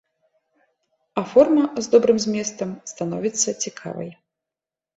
[1.19, 4.13] А форма з добрым зместам становіцца цікавай.